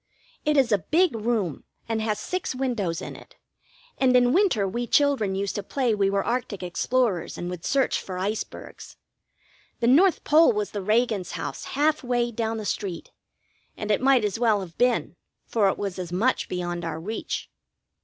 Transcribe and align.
It 0.45 0.57
is 0.57 0.71
a 0.71 0.79
big 0.79 1.15
room, 1.15 1.63
and 1.87 2.01
has 2.01 2.19
six 2.19 2.55
windows 2.55 3.03
in 3.03 3.15
it, 3.15 3.35
and 3.99 4.17
in 4.17 4.33
winter 4.33 4.67
we 4.67 4.87
children 4.87 5.35
used 5.35 5.53
to 5.53 5.61
play 5.61 5.93
we 5.93 6.09
were 6.09 6.23
arctic 6.25 6.63
explorers 6.63 7.37
and 7.37 7.51
would 7.51 7.63
search 7.63 8.01
for 8.01 8.17
icebergs. 8.17 8.97
The 9.79 9.85
North 9.85 10.23
Pole 10.23 10.53
was 10.53 10.71
the 10.71 10.81
Reagan's 10.81 11.33
house, 11.33 11.65
half 11.77 12.03
way 12.03 12.31
down 12.31 12.57
the 12.57 12.65
street, 12.65 13.11
and 13.77 13.91
it 13.91 14.01
might 14.01 14.25
as 14.25 14.39
well 14.39 14.61
have 14.61 14.75
been, 14.75 15.17
for 15.45 15.69
it 15.69 15.77
was 15.77 15.99
as 15.99 16.11
much 16.11 16.49
beyond 16.49 16.83
our 16.83 16.99
reach. 16.99 17.51